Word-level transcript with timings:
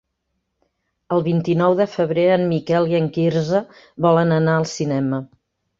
El 1.17 1.21
vint-i-nou 1.27 1.75
de 1.81 1.87
febrer 1.97 2.25
en 2.39 2.49
Miquel 2.55 2.91
i 2.95 2.99
en 3.03 3.13
Quirze 3.19 3.65
volen 4.09 4.39
anar 4.43 4.59
al 4.63 4.69
cinema. 4.79 5.27